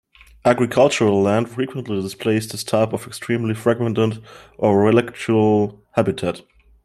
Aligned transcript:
Agricultural 0.45 1.21
land 1.21 1.47
frequently 1.47 2.01
displays 2.01 2.47
this 2.47 2.63
type 2.63 2.91
of 2.91 3.05
extremely 3.05 3.53
fragmented, 3.53 4.19
or 4.57 4.73
relictual, 4.79 5.77
habitat. 5.91 6.41